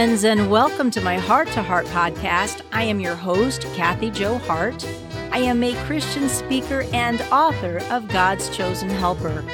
[0.00, 2.62] friends, and welcome to my Heart to Heart podcast.
[2.72, 4.82] I am your host, Kathy Joe Hart.
[5.30, 9.44] I am a Christian speaker and author of God's Chosen Helper.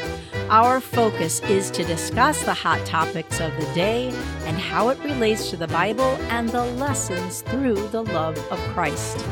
[0.48, 4.10] Our focus is to discuss the hot topics of the day
[4.44, 9.26] and how it relates to the Bible and the lessons through the love of Christ.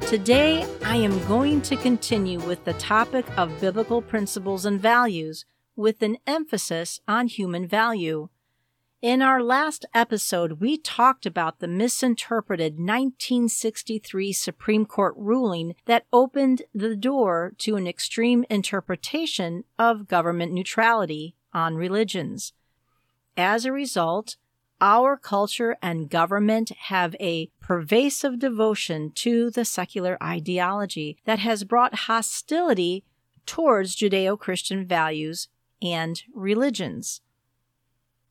[0.00, 5.44] Today, I am going to continue with the topic of biblical principles and values
[5.76, 8.30] with an emphasis on human value.
[9.04, 16.62] In our last episode, we talked about the misinterpreted 1963 Supreme Court ruling that opened
[16.74, 22.54] the door to an extreme interpretation of government neutrality on religions.
[23.36, 24.36] As a result,
[24.80, 31.94] our culture and government have a pervasive devotion to the secular ideology that has brought
[32.08, 33.04] hostility
[33.44, 35.48] towards Judeo Christian values
[35.82, 37.20] and religions.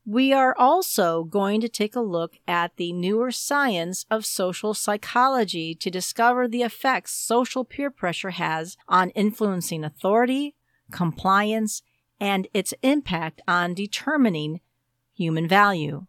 [0.06, 5.74] We are also going to take a look at the newer science of social psychology
[5.76, 10.56] to discover the effects social peer pressure has on influencing authority,
[10.92, 11.84] compliance,
[12.20, 14.60] and its impact on determining
[15.16, 16.06] human value.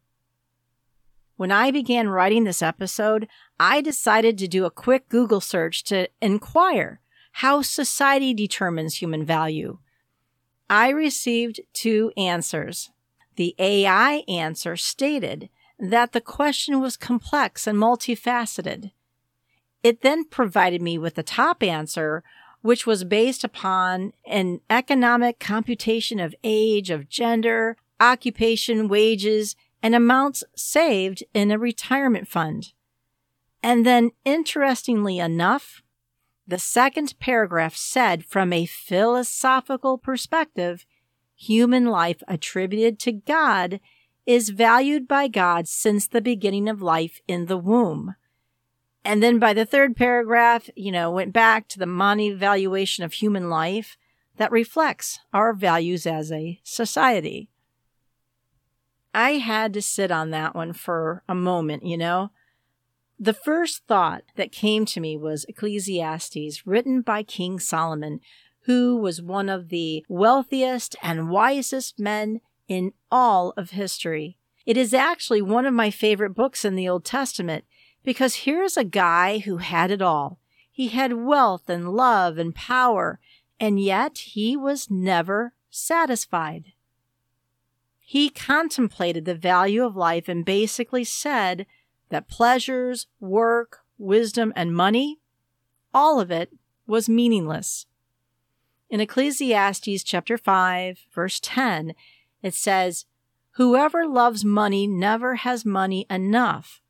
[1.37, 3.29] When I began writing this episode,
[3.61, 7.01] I decided to do a quick Google search to inquire
[7.33, 9.79] how society determines human value.
[10.69, 12.91] I received two answers.
[13.37, 18.93] The AI answer stated that the question was complex and multifaceted.
[19.83, 22.23] It then provided me with the top answer,
[22.63, 30.45] which was based upon an economic computation of age, of gender, occupation, wages, and amounts
[30.57, 32.73] saved in a retirement fund.
[33.63, 35.83] And then, interestingly enough,
[36.47, 40.87] the second paragraph said from a philosophical perspective,
[41.47, 43.81] human life attributed to God
[44.27, 48.15] is valued by God since the beginning of life in the womb.
[49.05, 53.15] And then by the third paragraph, you know, went back to the money valuation of
[53.15, 53.99] human life
[54.37, 57.51] that reflects our values as a society.
[59.13, 62.31] I had to sit on that one for a moment, you know.
[63.19, 68.21] The first thought that came to me was Ecclesiastes, written by King Solomon,
[68.65, 74.39] who was one of the wealthiest and wisest men in all of history.
[74.65, 77.65] It is actually one of my favorite books in the Old Testament
[78.03, 80.39] because here's a guy who had it all.
[80.71, 83.21] He had wealth and love and power,
[83.61, 86.73] and yet he was never satisfied.
[88.01, 91.67] He contemplated the value of life and basically said
[92.09, 95.21] that pleasures, work, wisdom, and money,
[95.93, 96.51] all of it
[96.87, 97.87] was meaningless.
[98.95, 101.95] In Ecclesiastes chapter 5, verse 10,
[102.43, 103.07] it says,
[103.57, 106.81] Whoever loves money never has money enough.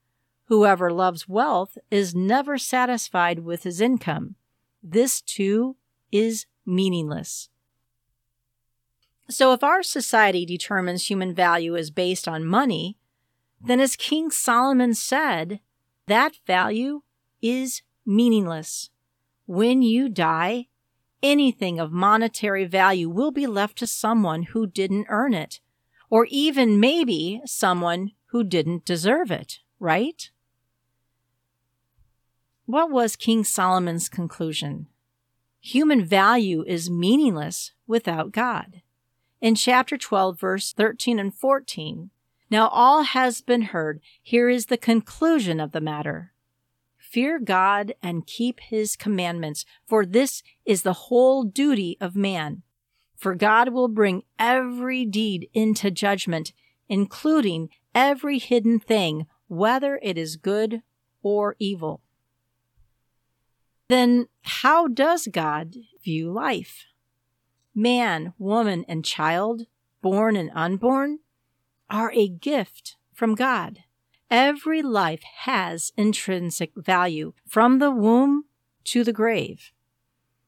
[0.48, 4.34] Whoever loves wealth is never satisfied with his income.
[4.82, 5.76] This too
[6.12, 7.48] is meaningless.
[9.30, 12.98] So if our society determines human value is based on money,
[13.58, 15.60] then as King Solomon said,
[16.06, 17.00] that value
[17.40, 18.90] is meaningless.
[19.46, 20.66] When you die,
[21.24, 25.58] anything of monetary value will be left to someone who didn't earn it,
[26.10, 30.30] or even maybe someone who didn't deserve it, right?
[32.66, 34.86] What was King Solomon's conclusion?
[35.60, 38.82] Human value is meaningless without God.
[39.40, 42.10] In chapter 12, verse 13 and 14,
[42.50, 44.00] now all has been heard.
[44.22, 46.33] Here is the conclusion of the matter.
[47.14, 52.62] Fear God and keep his commandments, for this is the whole duty of man.
[53.14, 56.52] For God will bring every deed into judgment,
[56.88, 60.82] including every hidden thing, whether it is good
[61.22, 62.02] or evil.
[63.88, 66.84] Then how does God view life?
[67.76, 69.66] Man, woman, and child,
[70.02, 71.20] born and unborn,
[71.88, 73.83] are a gift from God.
[74.36, 78.46] Every life has intrinsic value from the womb
[78.86, 79.70] to the grave.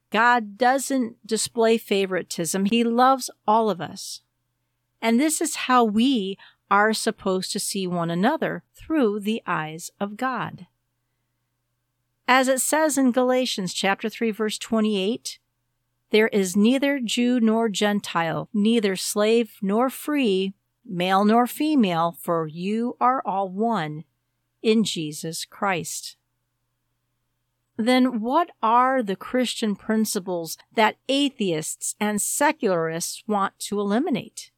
[0.09, 2.65] God doesn't display favoritism.
[2.65, 4.23] He loves all of us.
[5.01, 6.37] And this is how we
[6.69, 10.67] are supposed to see one another through the eyes of God.
[12.27, 15.39] As it says in Galatians chapter 3 verse 28,
[16.09, 20.55] there is neither Jew nor Gentile, neither slave nor free,
[20.89, 24.03] male nor female, for you are all one
[24.61, 26.17] in Jesus Christ.
[27.77, 34.51] Then what are the Christian principles that atheists and secularists want to eliminate?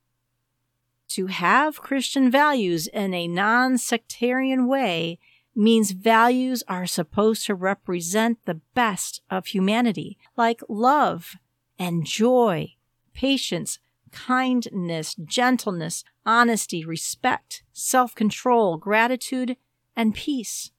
[1.10, 5.20] To have Christian values in a non sectarian way
[5.56, 11.36] means values are supposed to represent the best of humanity, like love
[11.78, 12.76] and joy,
[13.14, 13.80] patience,
[14.12, 19.58] kindness, gentleness, honesty, respect, self control, gratitude,
[19.96, 20.72] and peace.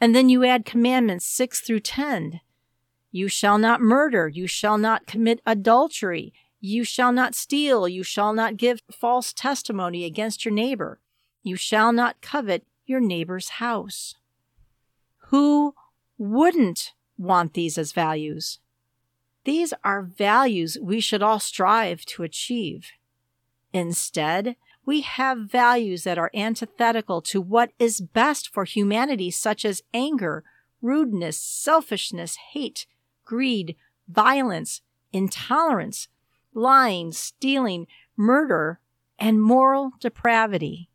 [0.00, 2.40] And then you add commandments 6 through 10.
[3.10, 4.28] You shall not murder.
[4.28, 6.32] You shall not commit adultery.
[6.58, 7.86] You shall not steal.
[7.86, 11.00] You shall not give false testimony against your neighbor.
[11.42, 14.14] You shall not covet your neighbor's house.
[15.28, 15.74] Who
[16.16, 18.58] wouldn't want these as values?
[19.44, 22.90] These are values we should all strive to achieve.
[23.76, 24.56] Instead,
[24.86, 30.42] we have values that are antithetical to what is best for humanity, such as anger,
[30.80, 32.86] rudeness, selfishness, hate,
[33.26, 33.76] greed,
[34.08, 34.80] violence,
[35.12, 36.08] intolerance,
[36.54, 37.86] lying, stealing,
[38.16, 38.80] murder,
[39.18, 40.88] and moral depravity.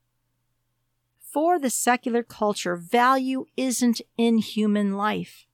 [1.19, 5.45] For the secular culture, value isn't in human life.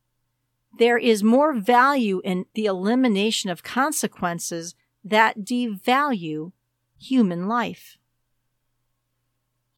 [0.80, 6.54] There is more value in the elimination of consequences that devalue
[7.00, 7.98] human life.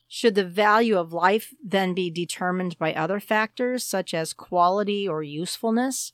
[0.07, 5.21] Should the value of life then be determined by other factors such as quality or
[5.21, 6.13] usefulness?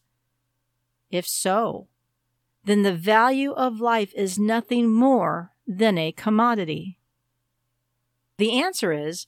[1.09, 1.87] If so,
[2.65, 6.97] then the value of life is nothing more than a commodity.
[8.37, 9.27] The answer is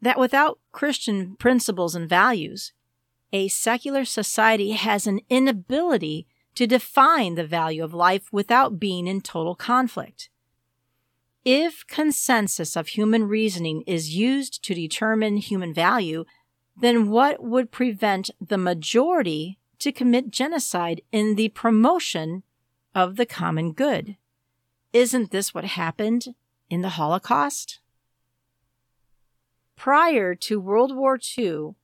[0.00, 2.72] that without Christian principles and values,
[3.32, 9.20] a secular society has an inability to define the value of life without being in
[9.20, 10.29] total conflict.
[11.44, 16.24] If consensus of human reasoning is used to determine human value,
[16.76, 22.42] then what would prevent the majority to commit genocide in the promotion
[22.94, 24.16] of the common good?
[24.92, 26.34] Isn't this what happened
[26.68, 27.80] in the Holocaust?
[29.76, 31.74] Prior to World War II,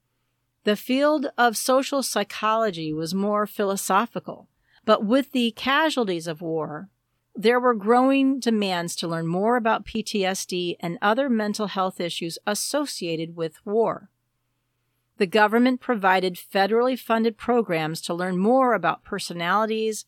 [0.65, 4.49] the field of social psychology was more philosophical,
[4.85, 6.91] but with the casualties of war,
[7.37, 13.37] there were growing demands to learn more about PTSD and other mental health issues associated
[13.37, 14.11] with war.
[15.19, 20.05] The government provided federally funded programs to learn more about personalities,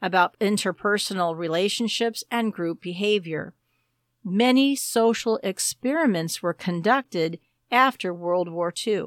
[0.00, 3.54] about interpersonal relationships, and group behavior
[4.24, 7.38] many social experiments were conducted
[7.70, 9.06] after World War II.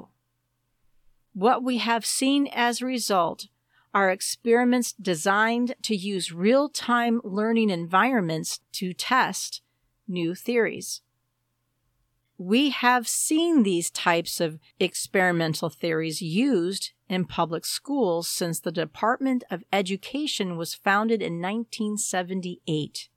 [1.34, 3.48] What we have seen as a result
[3.94, 9.62] are experiments designed to use real time learning environments to test
[10.08, 11.02] new theories.
[12.38, 19.44] We have seen these types of experimental theories used in public schools since the Department
[19.52, 23.10] of Education was founded in 1978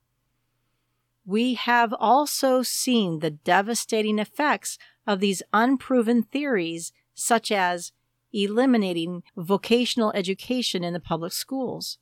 [1.24, 7.92] we have also seen the devastating effects of these unproven theories, such as
[8.34, 11.98] eliminating vocational education in the public schools,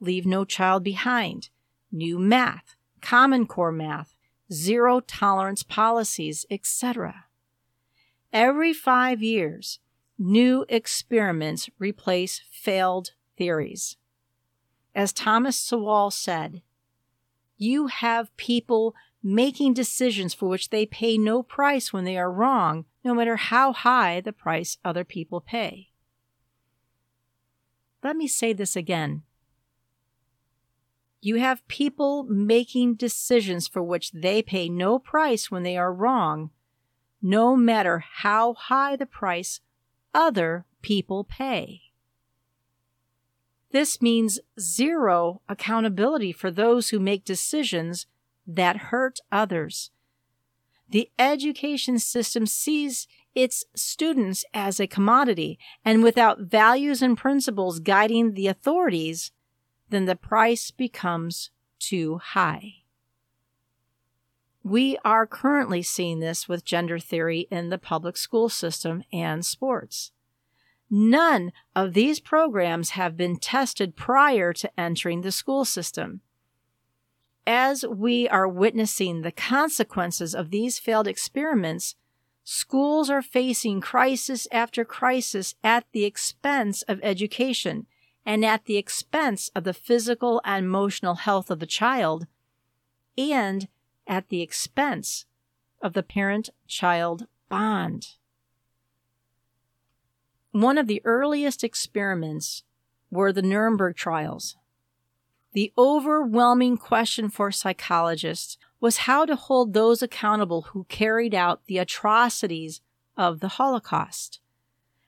[0.00, 1.50] leave no child behind,
[1.90, 4.14] new math, common core math,
[4.52, 7.26] zero tolerance policies, etc.
[8.32, 9.80] Every five years,
[10.18, 13.96] new experiments replace failed theories.
[14.94, 16.62] As Thomas Sowell said,
[17.56, 22.84] you have people making decisions for which they pay no price when they are wrong,
[23.04, 25.88] no matter how high the price other people pay.
[28.02, 29.22] Let me say this again.
[31.20, 36.50] You have people making decisions for which they pay no price when they are wrong,
[37.20, 39.60] no matter how high the price
[40.12, 41.82] other people pay.
[43.70, 48.06] This means zero accountability for those who make decisions
[48.46, 49.90] that hurt others.
[50.88, 58.34] The education system sees its students as a commodity, and without values and principles guiding
[58.34, 59.32] the authorities,
[59.88, 62.74] then the price becomes too high.
[64.62, 70.12] We are currently seeing this with gender theory in the public school system and sports.
[70.88, 76.20] None of these programs have been tested prior to entering the school system.
[77.46, 81.96] As we are witnessing the consequences of these failed experiments,
[82.44, 87.86] schools are facing crisis after crisis at the expense of education
[88.24, 92.26] and at the expense of the physical and emotional health of the child,
[93.18, 93.66] and
[94.06, 95.26] at the expense
[95.80, 98.14] of the parent child bond.
[100.52, 102.62] One of the earliest experiments
[103.10, 104.56] were the Nuremberg trials.
[105.52, 111.78] The overwhelming question for psychologists was how to hold those accountable who carried out the
[111.78, 112.80] atrocities
[113.16, 114.40] of the Holocaust.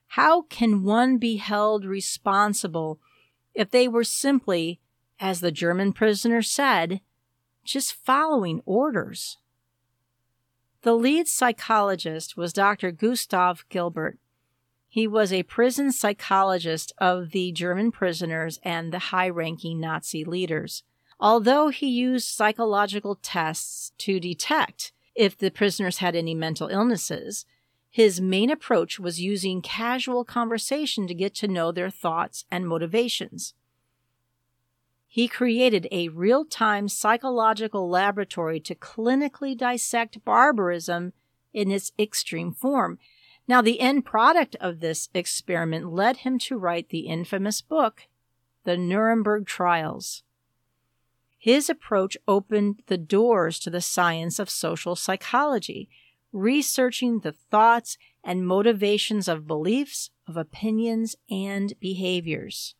[0.09, 3.01] How can one be held responsible
[3.55, 4.81] if they were simply,
[5.19, 7.01] as the German prisoner said,
[7.65, 9.39] just following orders?
[10.83, 12.93] The lead psychologist was Dr.
[12.93, 14.19] Gustav Gilbert.
[14.95, 20.85] He was a prison psychologist of the German prisoners and the high ranking Nazi leaders.
[21.19, 27.45] Although he used psychological tests to detect if the prisoners had any mental illnesses,
[27.91, 33.55] his main approach was using casual conversation to get to know their thoughts and motivations.
[35.09, 41.15] He created a real time psychological laboratory to clinically dissect barbarism
[41.53, 43.01] in its extreme form.
[43.47, 48.07] Now, the end product of this experiment led him to write the infamous book,
[48.65, 50.23] The Nuremberg Trials.
[51.37, 55.91] His approach opened the doors to the science of social psychology,
[56.33, 62.75] researching the thoughts and motivations of beliefs, of opinions, and behaviors.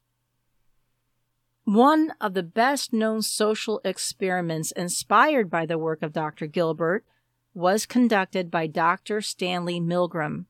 [1.65, 6.47] One of the best known social experiments inspired by the work of Dr.
[6.47, 7.05] Gilbert
[7.53, 9.21] was conducted by Dr.
[9.21, 10.47] Stanley Milgram.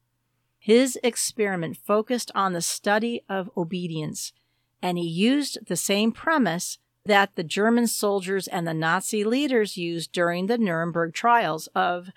[0.64, 4.32] His experiment focused on the study of obedience,
[4.80, 10.10] and he used the same premise that the German soldiers and the Nazi leaders used
[10.10, 12.08] during the Nuremberg trials of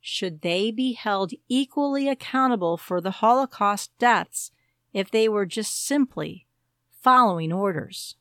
[0.00, 4.50] should they be held equally accountable for the Holocaust deaths
[4.92, 6.48] if they were just simply
[6.90, 8.16] following orders.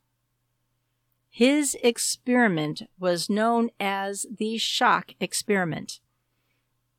[1.27, 6.01] His experiment was known as the shock experiment.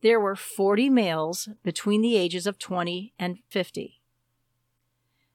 [0.02, 4.00] There were 40 males between the ages of 20 and 50.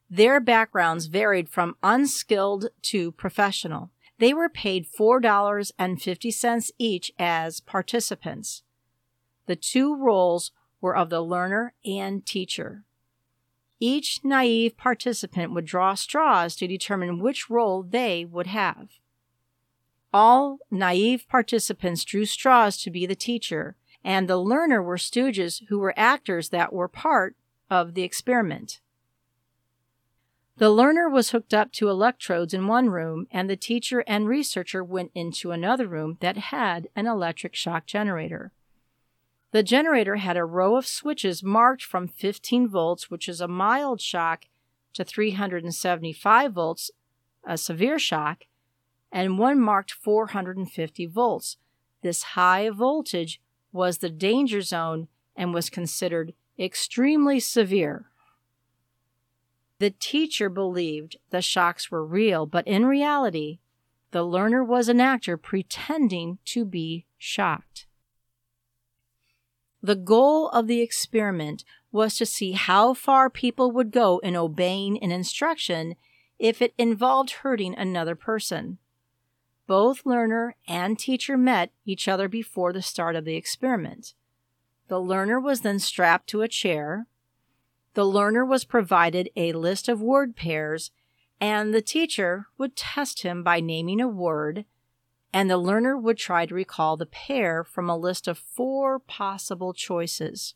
[0.09, 3.91] Their backgrounds varied from unskilled to professional.
[4.19, 8.63] They were paid $4.50 each as participants.
[9.45, 12.83] The two roles were of the learner and teacher.
[13.79, 18.89] Each naive participant would draw straws to determine which role they would have.
[20.13, 23.75] All naive participants drew straws to be the teacher,
[24.07, 27.35] and the learner were stooges who were actors that were part
[27.69, 28.79] of the experiment.
[30.55, 34.81] The learner was hooked up to electrodes in one room, and the teacher and researcher
[34.81, 38.53] went into another room that had an electric shock generator.
[39.51, 43.99] The generator had a row of switches marked from 15 volts, which is a mild
[43.99, 44.45] shock,
[44.93, 46.91] to 375 volts,
[47.43, 48.45] a severe shock,
[49.11, 51.57] and one marked 450 volts.
[52.01, 53.41] This high voltage
[53.77, 58.07] was the danger zone and was considered extremely severe.
[59.79, 63.59] The teacher believed the shocks were real, but in reality,
[64.11, 67.85] the learner was an actor pretending to be shocked.
[69.83, 75.01] The goal of the experiment was to see how far people would go in obeying
[75.03, 75.95] an instruction
[76.39, 78.79] if it involved hurting another person.
[79.67, 84.13] Both learner and teacher met each other before the start of the experiment.
[84.87, 87.07] The learner was then strapped to a chair.
[87.93, 90.91] The learner was provided a list of word pairs,
[91.41, 94.65] and the teacher would test him by naming a word
[95.33, 99.73] and the learner would try to recall the pair from a list of four possible
[99.73, 100.55] choices.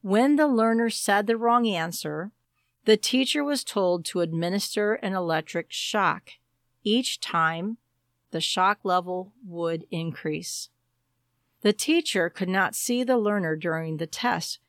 [0.00, 2.32] When the learner said the wrong answer,
[2.86, 6.30] the teacher was told to administer an electric shock.
[6.82, 7.76] Each time,
[8.30, 10.70] the shock level would increase.
[11.62, 14.60] The teacher could not see the learner during the test.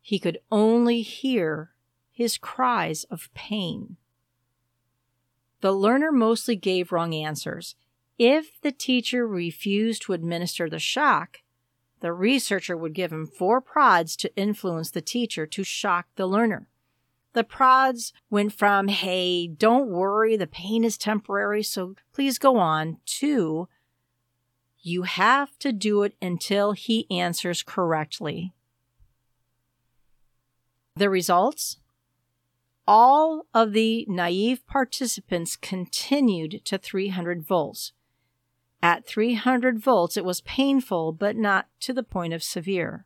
[0.00, 1.70] He could only hear
[2.10, 3.96] his cries of pain.
[5.60, 7.76] The learner mostly gave wrong answers.
[8.18, 11.38] If the teacher refused to administer the shock,
[12.00, 16.66] the researcher would give him four prods to influence the teacher to shock the learner.
[17.32, 22.98] The prods went from, hey, don't worry, the pain is temporary, so please go on,
[23.06, 23.68] to,
[24.80, 28.52] you have to do it until he answers correctly.
[30.96, 31.78] The results?
[32.86, 37.92] All of the naive participants continued to 300 volts.
[38.82, 43.04] At 300 volts, it was painful, but not to the point of severe.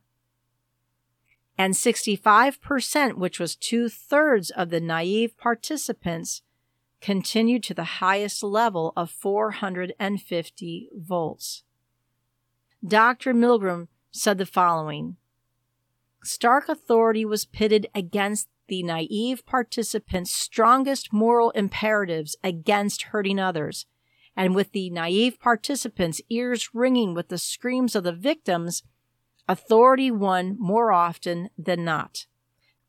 [1.57, 6.41] And 65%, which was two thirds of the naive participants,
[6.99, 11.63] continued to the highest level of 450 volts.
[12.85, 13.33] Dr.
[13.33, 15.17] Milgram said the following
[16.23, 23.85] Stark authority was pitted against the naive participants' strongest moral imperatives against hurting others
[24.35, 28.83] and with the naive participants' ears ringing with the screams of the victims,
[29.47, 32.25] authority won more often than not.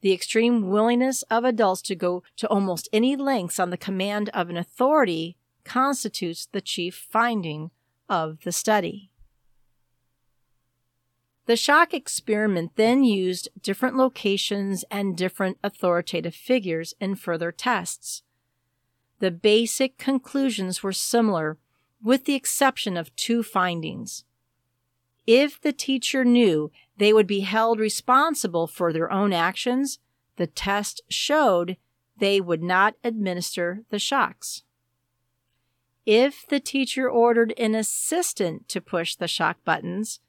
[0.01, 4.51] The extreme willingness of adults to go to almost any lengths on the command of
[4.51, 7.71] an authority constitutes the chief finding
[8.09, 9.11] of the study.
[11.47, 18.23] The shock experiment then used different locations and different authoritative figures in further tests.
[19.21, 21.57] The basic conclusions were similar,
[22.03, 24.25] with the exception of two findings.
[25.27, 29.99] If the teacher knew they would be held responsible for their own actions,
[30.37, 31.77] the test showed
[32.19, 34.63] they would not administer the shocks.
[36.05, 40.21] If the teacher ordered an assistant to push the shock buttons,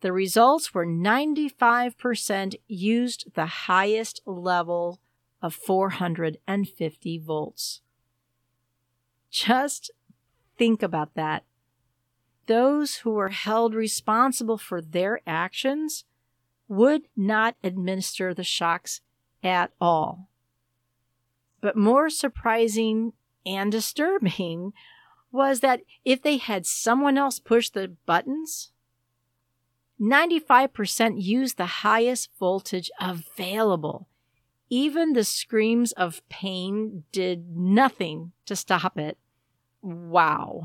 [0.00, 4.98] the results were 95% used the highest level
[5.40, 7.82] of 450 volts.
[9.30, 9.90] Just
[10.58, 11.44] think about that.
[12.50, 16.04] Those who were held responsible for their actions
[16.66, 19.02] would not administer the shocks
[19.40, 20.28] at all.
[21.60, 23.12] But more surprising
[23.46, 24.72] and disturbing
[25.30, 28.72] was that if they had someone else push the buttons,
[30.00, 34.08] 95% used the highest voltage available.
[34.68, 39.18] Even the screams of pain did nothing to stop it.
[39.82, 40.64] Wow.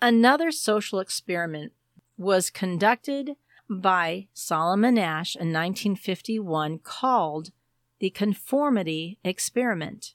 [0.00, 1.72] Another social experiment
[2.16, 3.36] was conducted
[3.68, 7.50] by Solomon Asch in 1951 called
[7.98, 10.14] the Conformity Experiment.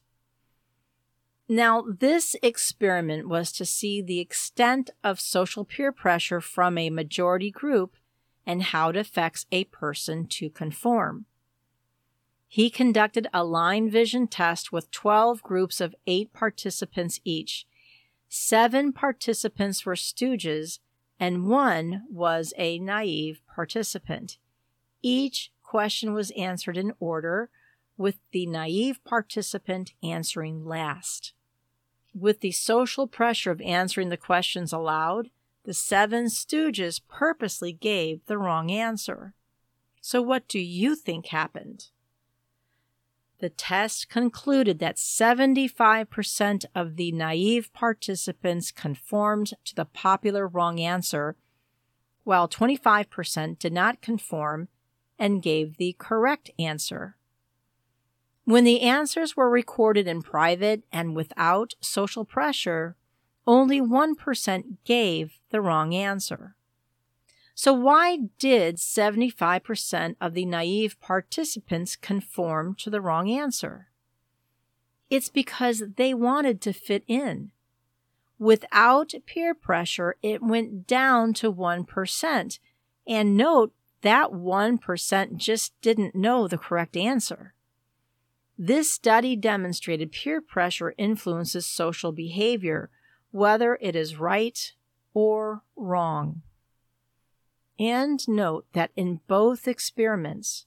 [1.48, 7.50] Now, this experiment was to see the extent of social peer pressure from a majority
[7.50, 7.96] group
[8.46, 11.26] and how it affects a person to conform.
[12.48, 17.66] He conducted a line vision test with 12 groups of eight participants each.
[18.30, 20.78] Seven participants were stooges,
[21.20, 24.38] and one was a naive participant.
[25.02, 27.50] Each question was answered in order,
[27.98, 31.34] with the naive participant answering last.
[32.13, 35.32] With the social pressure of answering the questions aloud,
[35.63, 39.34] the seven stooges purposely gave the wrong answer.
[40.02, 41.88] So, what do you think happened?
[43.39, 51.38] The test concluded that 75% of the naive participants conformed to the popular wrong answer,
[52.25, 54.67] while 25% did not conform
[55.17, 57.15] and gave the correct answer.
[58.43, 62.97] When the answers were recorded in private and without social pressure,
[63.47, 66.56] only 1% gave the wrong answer.
[67.62, 73.89] So, why did 75% of the naive participants conform to the wrong answer?
[75.10, 77.52] It's because they wanted to fit in.
[78.38, 82.60] Without peer pressure, it went down to 1%.
[83.06, 87.54] And note that 1% just didn't know the correct answer.
[88.58, 92.89] This study demonstrated peer pressure influences social behavior,
[93.32, 94.72] whether it is right
[95.13, 96.41] or wrong.
[97.80, 100.65] And note that in both experiments,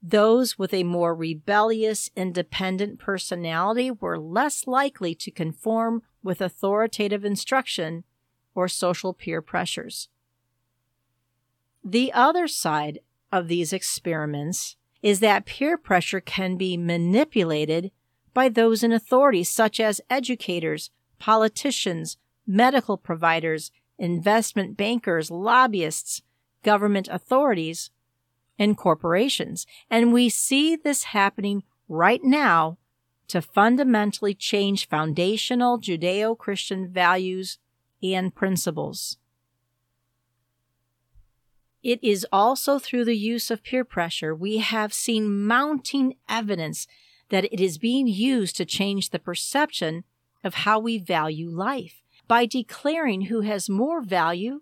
[0.00, 8.04] those with a more rebellious, independent personality were less likely to conform with authoritative instruction
[8.54, 10.08] or social peer pressures.
[11.82, 13.00] The other side
[13.32, 17.90] of these experiments is that peer pressure can be manipulated
[18.32, 26.22] by those in authority, such as educators, politicians, medical providers, investment bankers, lobbyists,
[26.64, 27.90] government authorities,
[28.58, 29.66] and corporations.
[29.90, 32.78] And we see this happening right now
[33.28, 37.58] to fundamentally change foundational Judeo Christian values
[38.02, 39.16] and principles.
[41.82, 46.86] It is also through the use of peer pressure we have seen mounting evidence
[47.28, 50.04] that it is being used to change the perception
[50.42, 54.60] of how we value life by declaring who has more value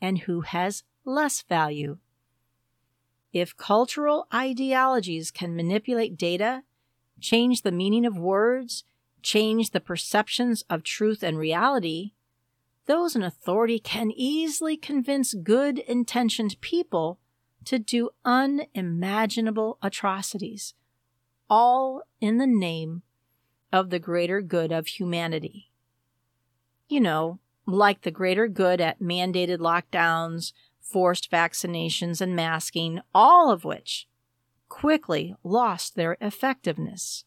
[0.00, 1.98] and who has less value.
[3.32, 6.62] If cultural ideologies can manipulate data,
[7.20, 8.84] change the meaning of words,
[9.22, 12.12] change the perceptions of truth and reality,
[12.86, 17.18] those in authority can easily convince good intentioned people
[17.64, 20.74] to do unimaginable atrocities,
[21.50, 23.02] all in the name
[23.72, 25.70] of the greater good of humanity.
[26.88, 30.52] You know, like the greater good at mandated lockdowns,
[30.88, 34.08] forced vaccinations, and masking, all of which
[34.68, 37.24] quickly lost their effectiveness.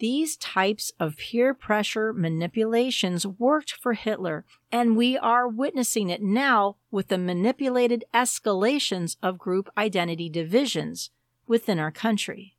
[0.00, 6.76] These types of peer pressure manipulations worked for Hitler, and we are witnessing it now
[6.90, 11.10] with the manipulated escalations of group identity divisions
[11.46, 12.56] within our country.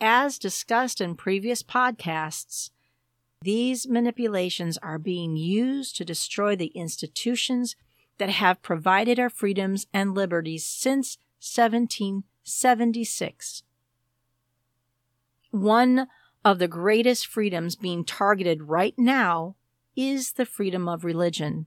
[0.00, 2.70] As discussed in previous podcasts,
[3.42, 7.74] these manipulations are being used to destroy the institutions
[8.20, 13.62] that have provided our freedoms and liberties since 1776.
[15.50, 16.06] One
[16.44, 19.56] of the greatest freedoms being targeted right now
[19.96, 21.64] is the freedom of religion.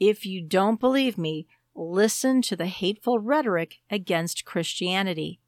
[0.00, 5.38] If you don't believe me, listen to the hateful rhetoric against Christianity.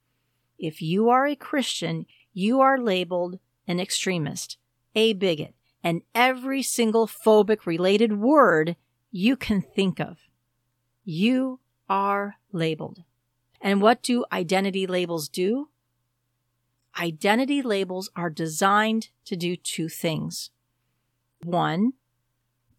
[0.57, 4.57] If you are a Christian, you are labeled an extremist
[4.95, 8.77] a bigot, and every single phobic related word
[9.17, 10.19] you can think of.
[11.03, 13.03] You are labeled.
[13.63, 15.71] And what do identity labels do?
[17.01, 20.51] Identity labels are designed to do two things.
[21.43, 21.95] One,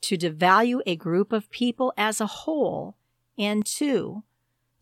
[0.01, 2.97] to devalue a group of people as a whole,
[3.35, 4.23] and two,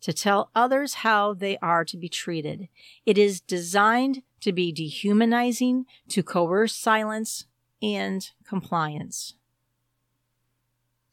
[0.02, 2.68] to tell others how they are to be treated.
[3.06, 7.46] It is designed to be dehumanizing, to coerce silence
[7.80, 9.36] and compliance.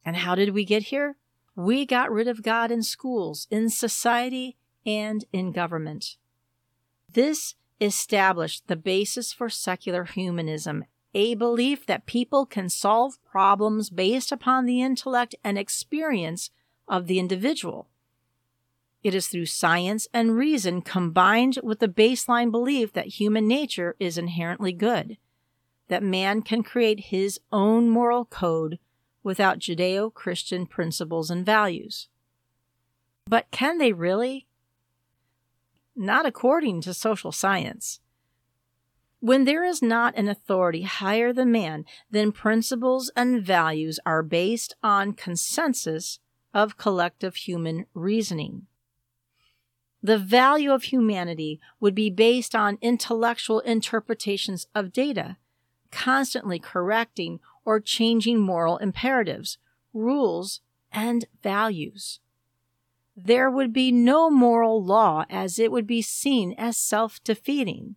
[0.05, 1.15] And how did we get here?
[1.55, 6.17] We got rid of God in schools, in society, and in government.
[7.11, 14.31] This established the basis for secular humanism, a belief that people can solve problems based
[14.31, 16.49] upon the intellect and experience
[16.87, 17.87] of the individual.
[19.03, 24.17] It is through science and reason combined with the baseline belief that human nature is
[24.17, 25.17] inherently good,
[25.89, 28.79] that man can create his own moral code
[29.23, 32.07] without Judeo Christian principles and values.
[33.25, 34.47] But can they really?
[35.95, 37.99] Not according to social science.
[39.19, 44.75] When there is not an authority higher than man, then principles and values are based
[44.83, 46.19] on consensus
[46.53, 48.67] of collective human reasoning.
[50.01, 55.37] The value of humanity would be based on intellectual interpretations of data,
[55.91, 59.57] constantly correcting or changing moral imperatives,
[59.93, 62.19] rules, and values.
[63.15, 67.95] There would be no moral law as it would be seen as self defeating.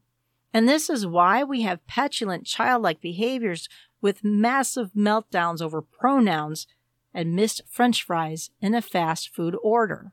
[0.53, 3.69] And this is why we have petulant childlike behaviors
[4.01, 6.67] with massive meltdowns over pronouns
[7.13, 10.13] and missed french fries in a fast food order.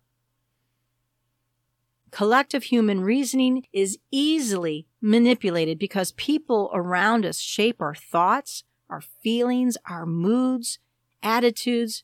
[2.12, 9.76] Collective human reasoning is easily manipulated because people around us shape our thoughts, our feelings,
[9.90, 10.78] our moods,
[11.24, 12.04] attitudes,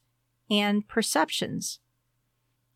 [0.49, 1.79] and perceptions.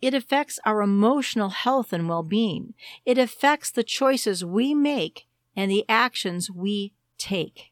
[0.02, 2.76] It affects our emotional health and well being.
[3.06, 7.72] It affects the choices we make and the actions we take.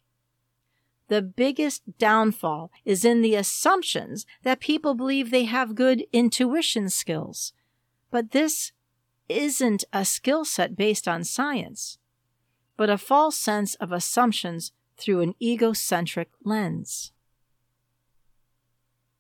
[1.10, 7.54] The biggest downfall is in the assumptions that people believe they have good intuition skills.
[8.10, 8.71] But this
[9.30, 11.99] isn't a skill set based on science,
[12.77, 17.12] but a false sense of assumptions through an egocentric lens.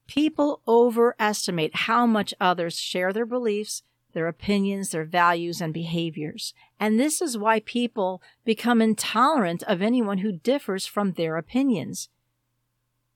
[0.07, 6.53] People overestimate how much others share their beliefs, their opinions, their values, and behaviors.
[6.79, 12.09] And this is why people become intolerant of anyone who differs from their opinions.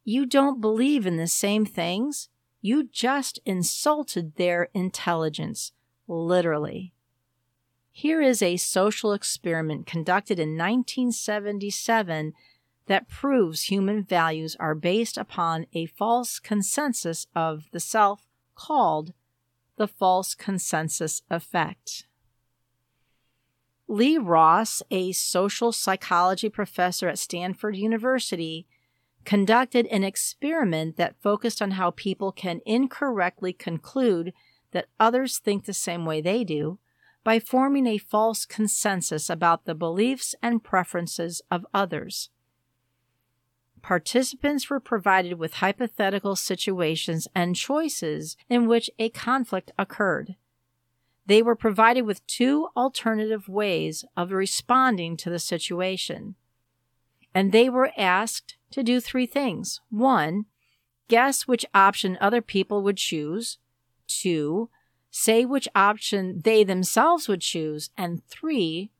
[0.05, 2.29] You don't believe in the same things.
[2.61, 5.73] You just insulted their intelligence
[6.07, 6.94] literally.
[7.97, 12.33] Here is a social experiment conducted in 1977
[12.87, 19.13] that proves human values are based upon a false consensus of the self called
[19.77, 22.05] the false consensus effect.
[23.87, 28.67] Lee Ross, a social psychology professor at Stanford University,
[29.23, 34.33] conducted an experiment that focused on how people can incorrectly conclude
[34.71, 36.77] that others think the same way they do
[37.25, 42.29] by forming a false consensus about the beliefs and preferences of others.
[43.81, 50.35] Participants were provided with hypothetical situations and choices in which a conflict occurred.
[51.25, 56.35] They were provided with two alternative ways of responding to the situation.
[57.33, 59.81] And they were asked to do three things.
[59.89, 60.45] One,
[61.07, 63.57] guess which option other people would choose.
[64.07, 64.69] Two,
[65.17, 67.89] say which option they themselves would choose.
[67.95, 68.91] And three,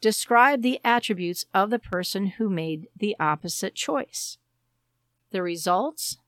[0.00, 4.38] describe the attributes of the person who made the opposite choice.
[5.30, 6.18] The results?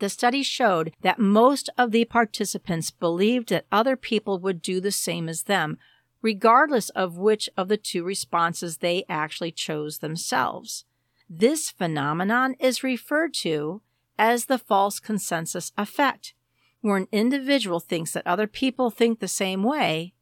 [0.00, 4.92] The study showed that most of the participants believed that other people would do the
[4.92, 5.78] same as them,
[6.20, 10.84] regardless of which of the two responses they actually chose themselves.
[11.30, 13.80] This phenomenon is referred to
[14.18, 16.34] as the false consensus effect,
[16.80, 20.14] where an individual thinks that other people think the same way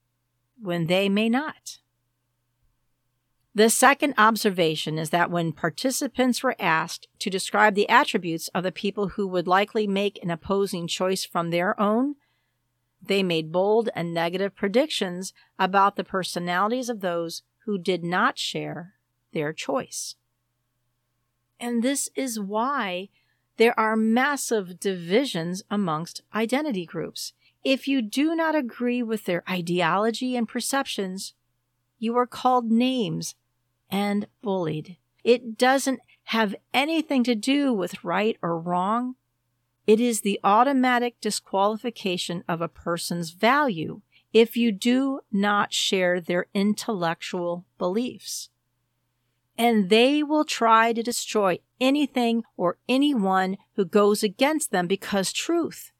[0.60, 1.78] when they may not.
[3.54, 8.70] The second observation is that when participants were asked to describe the attributes of the
[8.70, 12.14] people who would likely make an opposing choice from their own,
[13.02, 18.94] they made bold and negative predictions about the personalities of those who did not share
[19.32, 20.14] their choice.
[21.60, 23.08] And this is why
[23.58, 27.32] there are massive divisions amongst identity groups.
[27.64, 31.34] If you do not agree with their ideology and perceptions,
[31.98, 33.34] you are called names
[33.90, 34.96] and bullied.
[35.24, 39.16] It doesn't have anything to do with right or wrong.
[39.86, 46.46] It is the automatic disqualification of a person's value if you do not share their
[46.54, 48.50] intellectual beliefs.
[49.58, 55.90] And they will try to destroy anything or anyone who goes against them because truth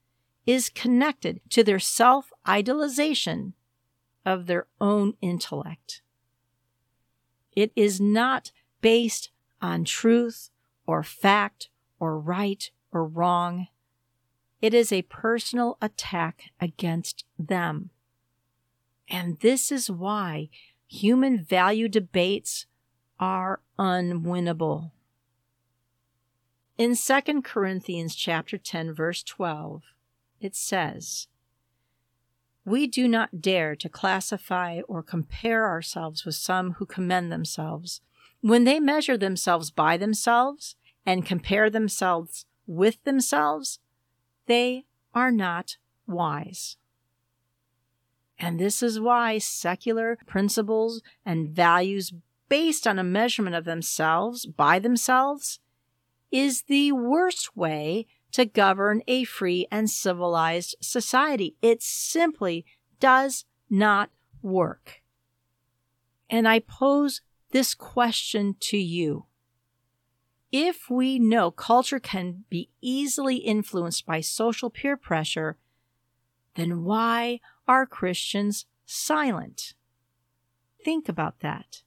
[0.46, 3.52] is connected to their self idolization
[4.24, 6.00] of their own intellect.
[7.52, 10.50] It is not based on truth
[10.86, 11.68] or fact
[11.98, 13.66] or right or wrong.
[14.62, 17.90] It is a personal attack against them.
[19.08, 20.48] And this is why
[20.86, 22.66] human value debates
[23.18, 24.92] are unwinnable.
[26.76, 29.82] In 2 Corinthians chapter 10 verse 12,
[30.40, 31.26] it says,
[32.64, 38.00] We do not dare to classify or compare ourselves with some who commend themselves.
[38.40, 43.80] When they measure themselves by themselves and compare themselves with themselves,
[44.46, 46.76] they are not wise.
[48.38, 52.12] And this is why secular principles and values
[52.48, 55.60] based on a measurement of themselves by themselves
[56.30, 61.56] is the worst way to govern a free and civilized society.
[61.62, 62.66] It simply
[63.00, 64.10] does not
[64.42, 65.02] work.
[66.28, 69.26] And I pose this question to you.
[70.50, 75.58] If we know culture can be easily influenced by social peer pressure,
[76.54, 79.74] then why are Christians silent?
[80.84, 81.82] Think about that.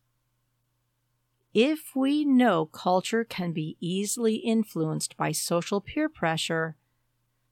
[1.53, 6.77] If we know culture can be easily influenced by social peer pressure,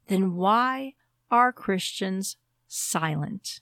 [0.08, 0.94] then why
[1.30, 3.60] are Christians silent?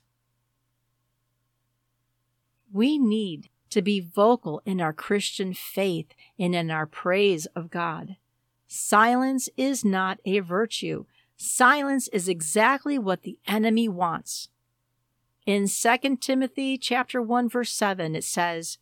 [2.71, 8.17] We need to be vocal in our Christian faith and in our praise of God.
[8.67, 11.05] Silence is not a virtue.
[11.35, 14.49] Silence is exactly what the enemy wants.
[15.45, 18.77] In 2 Timothy chapter 1 verse 7 it says,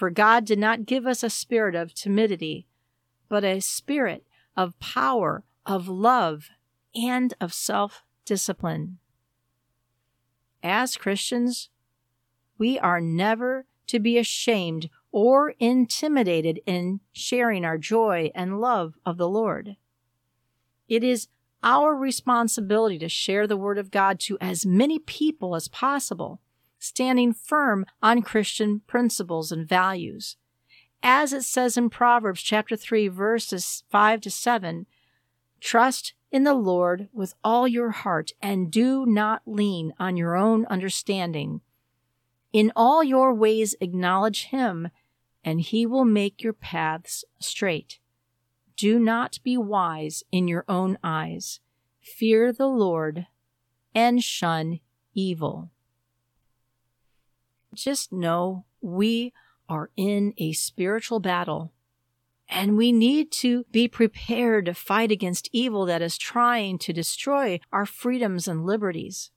[0.00, 2.66] for God did not give us a spirit of timidity,
[3.28, 6.48] but a spirit of power, of love,
[6.94, 8.96] and of self discipline.
[10.62, 11.68] As Christians,
[12.56, 19.18] we are never to be ashamed or intimidated in sharing our joy and love of
[19.18, 19.76] the Lord.
[20.88, 21.28] It is
[21.62, 26.40] our responsibility to share the Word of God to as many people as possible
[26.80, 30.36] standing firm on Christian principles and values.
[31.02, 34.86] As it says in Proverbs chapter 3 verses 5 to 7,
[35.60, 40.66] trust in the Lord with all your heart and do not lean on your own
[40.66, 41.60] understanding.
[42.52, 44.88] In all your ways acknowledge him
[45.44, 47.98] and he will make your paths straight.
[48.76, 51.60] Do not be wise in your own eyes.
[52.00, 53.26] Fear the Lord
[53.94, 54.80] and shun
[55.14, 55.70] evil
[57.74, 59.32] just know we
[59.68, 61.72] are in a spiritual battle
[62.48, 67.60] and we need to be prepared to fight against evil that is trying to destroy
[67.72, 69.30] our freedoms and liberties.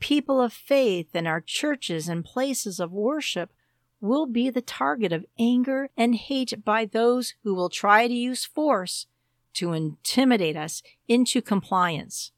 [0.00, 3.52] People of faith in our churches and places of worship
[4.00, 8.44] will be the target of anger and hate by those who will try to use
[8.44, 9.06] force
[9.54, 12.32] to intimidate us into compliance.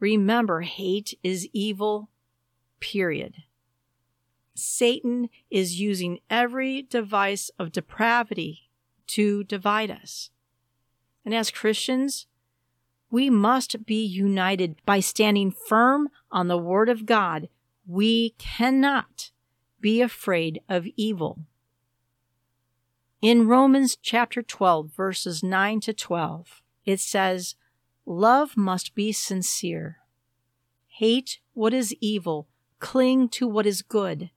[0.00, 2.10] Remember, hate is evil,
[2.80, 3.34] period.
[4.58, 8.70] Satan is using every device of depravity
[9.08, 10.30] to divide us.
[11.24, 12.26] And as Christians,
[13.10, 17.48] we must be united by standing firm on the Word of God.
[17.86, 19.30] We cannot
[19.80, 21.40] be afraid of evil.
[23.22, 27.54] In Romans chapter 12, verses 9 to 12, it says,
[28.04, 29.98] Love must be sincere.
[30.86, 34.30] Hate what is evil Cling to what is good.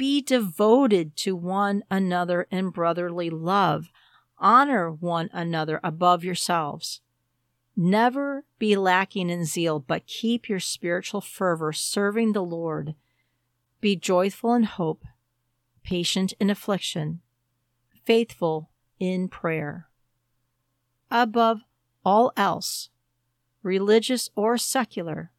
[0.00, 3.90] Be devoted to one another in brotherly love.
[4.38, 7.02] Honor one another above yourselves.
[7.76, 12.94] Never be lacking in zeal, but keep your spiritual fervor serving the Lord.
[13.82, 15.04] Be joyful in hope,
[15.84, 17.20] patient in affliction,
[18.02, 19.90] faithful in prayer.
[21.10, 21.60] Above
[22.06, 22.88] all else,
[23.62, 25.30] religious or secular,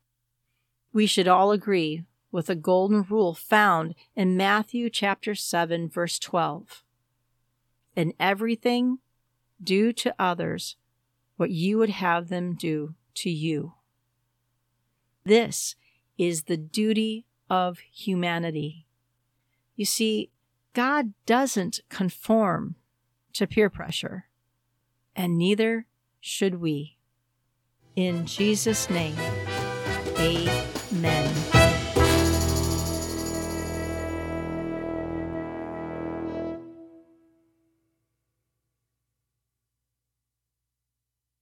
[0.94, 6.84] we should all agree with a golden rule found in Matthew chapter 7 verse 12.
[7.96, 9.00] In everything,
[9.62, 10.78] do to others
[11.36, 13.74] what you would have them do to you.
[15.24, 15.76] This
[16.18, 18.86] is the duty of humanity.
[19.76, 20.30] You see,
[20.74, 22.76] God doesn't conform
[23.34, 24.26] to peer pressure,
[25.16, 25.86] and neither
[26.20, 26.98] should we.
[27.96, 29.16] In Jesus' name,
[30.18, 30.71] amen.